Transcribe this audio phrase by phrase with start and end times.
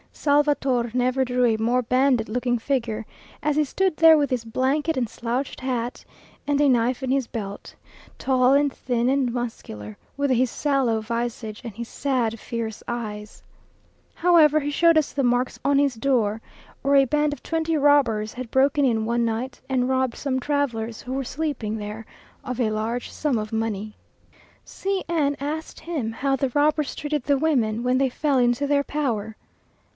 [0.13, 3.05] Salvator never drew a more bandit looking figure,
[3.41, 6.03] as he stood there with his blanket and slouched hat,
[6.47, 7.75] and a knife in his belt,
[8.17, 13.41] tall and thin and muscular, with his sallow visage and his sad, fierce eyes.
[14.15, 16.41] However, he showed us the marks on his door,
[16.81, 21.01] where a band of twenty robbers had broken in one night, and robbed some travellers,
[21.01, 22.05] who were sleeping there,
[22.43, 23.95] of a large sum of money.
[24.65, 28.83] C n asked him how the robbers treated the women when they fell into their
[28.83, 29.35] power.